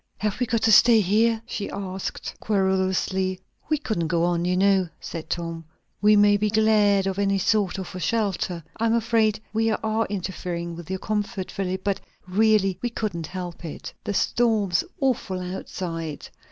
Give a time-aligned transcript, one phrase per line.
[0.17, 3.39] "Have we got to stay here?" she asked querulously.
[3.69, 5.63] "We couldn't go on, you know," said Tom.
[6.01, 8.63] "We may be glad of any sort of a shelter.
[8.77, 13.63] I am afraid we are interfering with your comfort, Philip; but really, we couldn't help
[13.63, 13.93] it.
[14.03, 16.29] The storm's awful outside.